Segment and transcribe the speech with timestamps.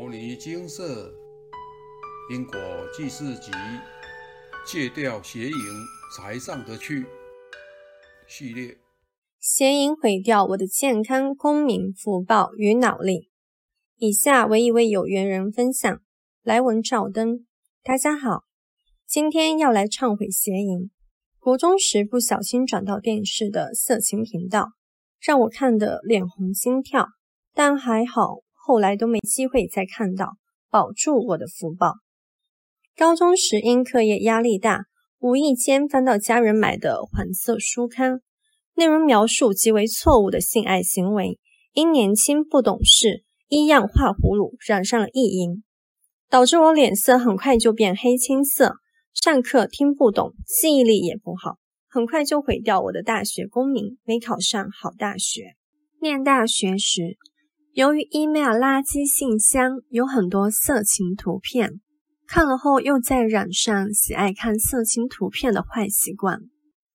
[0.00, 1.12] 摩尼金色
[2.30, 2.56] 因果
[2.96, 3.50] 记事集，
[4.64, 5.56] 戒掉邪淫
[6.16, 7.04] 才上得去
[8.28, 8.78] 系列。
[9.40, 13.28] 邪淫毁掉我的健康、功名、福报与脑力。
[13.96, 16.00] 以下为一位有缘人分享。
[16.44, 17.44] 来文照灯，
[17.82, 18.44] 大家好，
[19.04, 20.92] 今天要来忏悔邪淫。
[21.40, 24.68] 国中时不小心转到电视的色情频道，
[25.20, 27.08] 让我看得脸红心跳，
[27.52, 28.44] 但还好。
[28.68, 30.34] 后来都没机会再看到，
[30.68, 31.94] 保住我的福报。
[32.94, 34.82] 高中时因课业压力大，
[35.20, 38.20] 无意间翻到家人买的黄色书刊，
[38.74, 41.38] 内容描述极为错误的性爱行为，
[41.72, 45.64] 因年轻不懂事，一样画葫芦，染上了意淫，
[46.28, 48.74] 导致我脸色很快就变黑青色，
[49.14, 51.56] 上课听不懂，记忆力也不好，
[51.88, 55.54] 很快就毁掉我的大学功名，没考上好大学。
[56.02, 57.16] 念大学时。
[57.78, 61.78] 由于 email 垃圾信箱有很多色情图片，
[62.26, 66.40] 看了后又再染上喜爱看色情图片的坏习惯，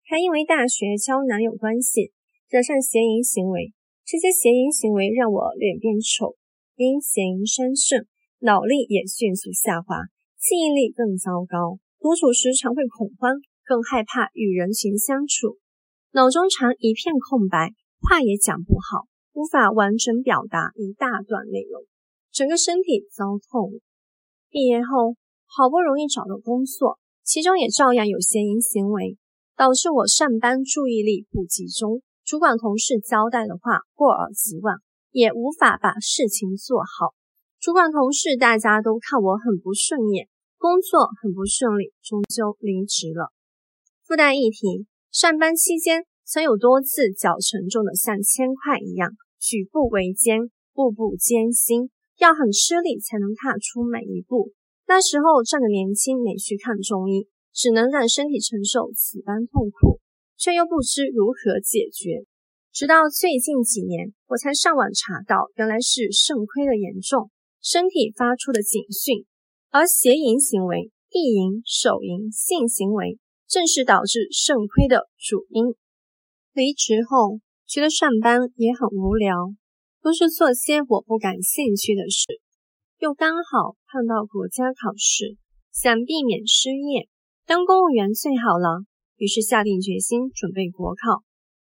[0.04, 2.12] 还因为大学交男友关系
[2.50, 3.72] 惹上邪淫行为。
[4.04, 6.36] 这些邪淫行为让我脸变丑，
[6.76, 8.06] 因邪淫伤肾，
[8.40, 9.96] 脑力也迅速下滑，
[10.36, 15.60] 记忆力更糟糕，独处时常会恐慌，更害怕与人群相处，
[16.12, 19.08] 脑中常一片空白，话也讲不好。
[19.34, 21.84] 无法完整表达一大段内容，
[22.32, 23.80] 整个身体糟透了。
[24.50, 25.16] 毕业后
[25.48, 29.18] 好不容易找到工作，其中也照样有邪淫行为，
[29.58, 34.78] 导致我上班注意力不集中，主管同事交代的话过耳即忘，
[35.12, 37.16] 也无法把事情做好。
[37.60, 40.28] 主管同事大家都看我很不顺眼，
[40.60, 43.32] 工作很不顺利，终究离职了。
[44.06, 49.10] 附带一提，上班期间曾有多次脚沉重的像铅块一样。
[49.44, 54.54] 举步维艰，步步艰辛，要很吃力才能踏出每一步。
[54.88, 60.00] 那时候仗着年轻，没去看中医，只能让身体承受此般痛苦，
[60.38, 62.24] 却又不知如何解决。
[62.72, 67.30] 直到最近几年，我才上网查到，原来是肾亏的严重，
[67.62, 69.26] 身体发出的警讯。
[69.72, 75.76] 而邪淫行为、意淫、手淫、性行为，正是导致肾亏的主因。
[76.54, 77.42] 离职后。
[77.74, 79.34] 觉得上班也很无聊，
[80.00, 82.40] 都是做些我不感兴趣的事。
[83.00, 85.38] 又刚好碰到国家考试，
[85.72, 87.10] 想避免失业，
[87.48, 88.86] 当公务员最好了。
[89.18, 91.24] 于是下定决心准备国考。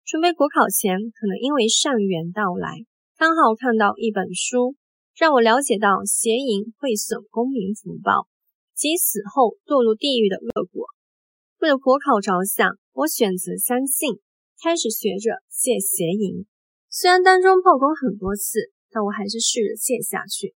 [0.05, 2.77] 准备国考前，可能因为上元到来，
[3.17, 4.77] 刚好看到一本书，
[5.17, 8.25] 让我了解到邪淫会损公民福报
[8.73, 10.85] 及死后堕入地狱的恶果。
[11.59, 14.21] 为了国考着想，我选择相信。
[14.61, 16.45] 开始学着戒邪淫，
[16.89, 20.53] 虽然当中破功很多次，但我还是试着戒下去。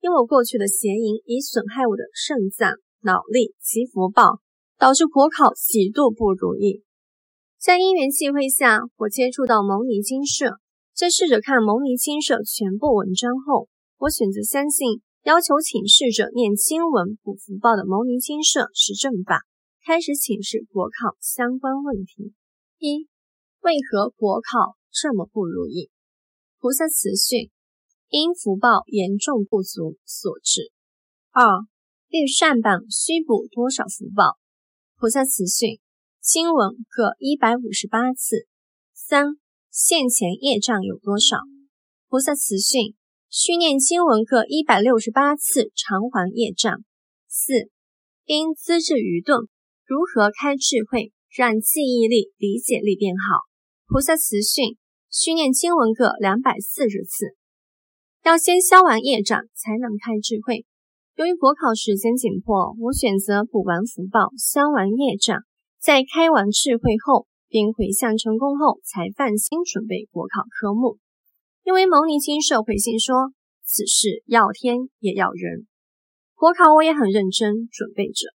[0.00, 4.40] 因为我过去的邪淫已损害我的肾脏、脑力及福报，
[4.78, 6.84] 导致国考几度不如意。
[7.58, 10.58] 在因缘际会下，我接触到牟尼金舍，
[10.94, 13.68] 在试着看牟尼金舍全部文章后，
[13.98, 19.40] 我选择相信要求请示者念经文补福报的牟尼金舍是正法，
[19.84, 22.34] 开始请示国考相关问题。
[22.78, 23.08] 一
[23.66, 25.90] 为何国考这么不如意？
[26.60, 27.50] 菩萨慈训，
[28.10, 30.70] 因福报严重不足所致。
[31.32, 31.44] 二，
[32.06, 34.38] 欲善榜需补多少福报？
[34.94, 35.80] 菩萨慈训，
[36.20, 38.46] 经文各一百五十八次。
[38.94, 39.34] 三，
[39.72, 41.38] 现前业障有多少？
[42.08, 42.94] 菩萨慈训，
[43.28, 46.84] 需念经文各一百六十八次偿还业障。
[47.26, 47.68] 四，
[48.26, 49.48] 因资质愚钝，
[49.84, 53.40] 如何开智慧，让记忆力、理解力变好？
[53.88, 54.76] 菩萨慈训，
[55.08, 57.36] 需念经文各两百四十次，
[58.24, 60.66] 要先消完业障，才能开智慧。
[61.14, 65.38] 由于国考时间紧迫，我选择补完福报，消完业障，
[65.78, 70.98] 在开完智慧后，并回向成功后，才放心准备国考科目。
[71.62, 73.30] 因为牟尼金舍回信说，
[73.64, 75.68] 此事要天也要人。
[76.34, 78.34] 国考我也很认真准备着。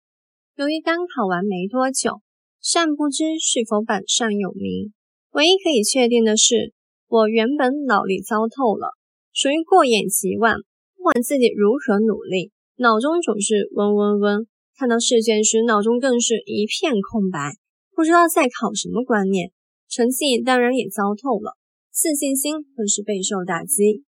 [0.56, 2.22] 由于刚考完没多久，
[2.62, 4.94] 尚不知是否榜上有名。
[5.31, 6.74] 唯一可以确定的是，
[7.07, 8.98] 我原本脑力糟透了，
[9.31, 10.57] 属于过眼即忘，
[10.98, 14.48] 不管自己如何努力，脑中总是嗡嗡嗡。
[14.75, 17.56] 看到试卷时，脑中更是一片空白，
[17.95, 19.51] 不知道在考什么观念，
[19.88, 21.56] 成绩当然也糟透了，
[21.94, 24.04] 自信心更是备受打击。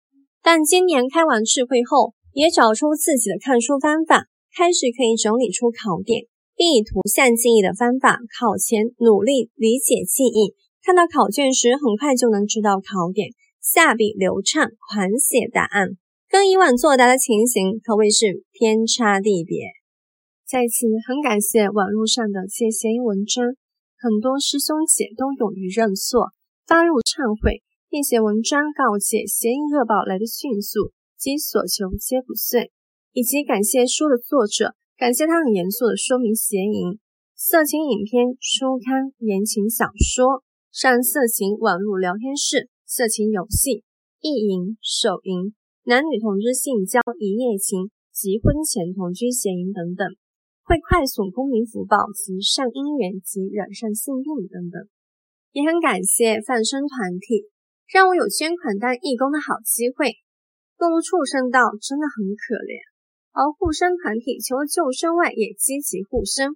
[0.43, 4.25] 但今年开完智慧后，也找出自己的看书方法，
[4.57, 6.25] 开始可以整理出考点，
[6.57, 10.57] 并以图像记忆的方法，考前努力理解记忆。
[10.91, 13.31] 看到考卷时，很快就能知道考点，
[13.63, 15.91] 下笔流畅，狂写答案。
[16.29, 19.71] 跟以往作答的情形可谓是天差地别。
[20.45, 23.55] 在此，很感谢网络上的借谐音文章，
[24.01, 26.33] 很多师兄姐都勇于认错，
[26.67, 32.73] 发入忏悔，并写文章告诫谐音恶报来得迅速，及所求皆不遂，
[33.13, 36.99] 以及感谢书的作者，感谢他很严肃的说明谐音。
[37.37, 43.83] 色情影片、书刊、言情小说、上色情网络聊天室、色情游戏、
[44.23, 45.53] 意淫、手淫。
[45.83, 50.07] 男女同志性交、一夜情及婚前同居邪淫等等，
[50.63, 54.87] 会快速公民福报及善姻缘及染上性病等等。
[55.51, 57.51] 也很感谢放生团体，
[57.91, 60.23] 让我有捐款当义工的好机会。
[60.79, 62.79] 动物畜生道真的很可怜，
[63.35, 66.55] 而护生团体除了救生外，也积极护生，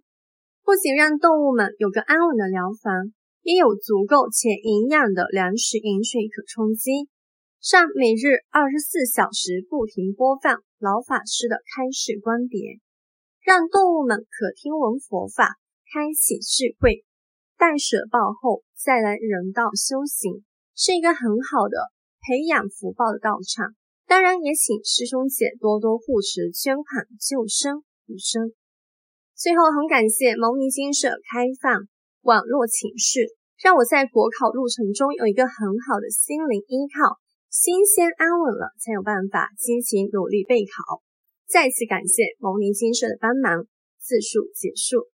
[0.62, 3.10] 不仅让动物们有个安稳的疗房，
[3.44, 7.08] 也有足够且营养的粮食饮水可充饥。
[7.60, 12.80] 上每日二十四小时不停播放老法师的开示观点，
[13.44, 15.56] 让动物们可听闻佛法，
[15.92, 17.04] 开启智慧。
[17.56, 20.44] 待舍报后再来人道修行，
[20.74, 23.74] 是一个很好的培养福报的道场。
[24.06, 28.52] 当然，也请师兄姐多多护持捐款救生补生。
[29.34, 31.88] 最后，很感谢牟尼精舍开放
[32.24, 33.28] 网络请示，
[33.62, 37.16] 让我在国考路程中有一个很好的心灵依靠。
[37.48, 41.00] 心先安稳了，才有办法积极努力备考。
[41.46, 43.64] 再次感谢牟尼精舍的帮忙。
[44.04, 45.08] 自述结束。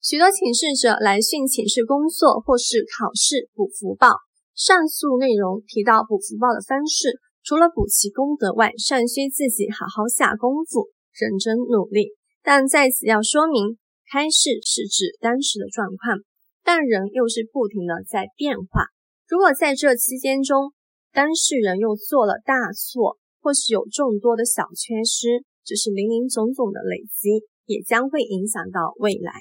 [0.00, 4.14] 许多请示者来讯请示工作或是考试补福报。
[4.54, 12.14] 上述内容提到补福报的方式，除了补齐功德外，尚需自己好好下功夫，认真努力。
[12.44, 16.22] 但在此要说明，开示是指当时的状况，
[16.64, 18.86] 但人又是不停的在变化。
[19.28, 20.72] 如果在这期间中，
[21.12, 29.32] 当事人又做了大错，或是有众多的小缺失，只是林林总总的累积，也将会影响到未来。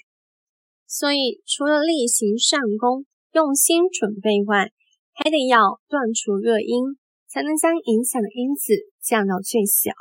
[0.87, 4.71] 所以，除了例行上功、用心准备外，
[5.13, 6.97] 还得要断除恶因，
[7.29, 9.91] 才能将影响的因子降到最小，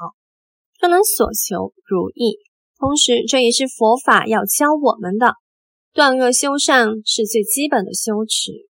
[0.80, 2.38] 就能所求如意。
[2.78, 5.34] 同时，这也是佛法要教我们的：
[5.92, 8.68] 断恶修善是最基本的修持，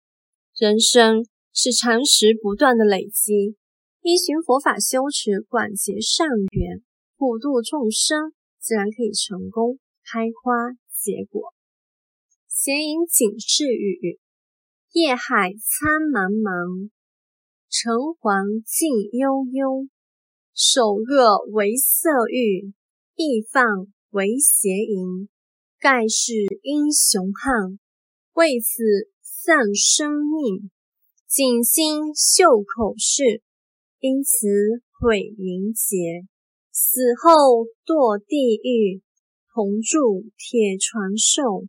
[0.57, 1.25] 人生。
[1.59, 3.57] 是常识不断的累积，
[4.03, 6.83] 依循佛法修持，广结善缘，
[7.17, 11.51] 普度众生，自然可以成功开花结果。
[12.47, 14.19] 邪淫警示语：
[14.91, 16.91] 夜海苍茫茫，
[17.71, 19.87] 城隍静悠悠。
[20.53, 22.71] 首恶为色欲，
[23.15, 23.65] 易放
[24.11, 25.27] 为邪淫。
[25.79, 26.33] 盖世
[26.63, 27.77] 英雄汉，
[28.33, 28.83] 为此
[29.21, 30.71] 丧生命。
[31.27, 33.43] 锦心绣口事，
[33.99, 34.47] 因此
[34.99, 36.25] 毁名节。
[36.71, 39.03] 死后堕地狱，
[39.53, 41.67] 同住铁传兽。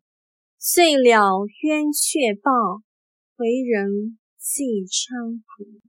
[0.58, 2.50] 遂了冤却报，
[3.36, 5.82] 为人济昌苦。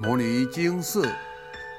[0.00, 1.02] 摩尼经寺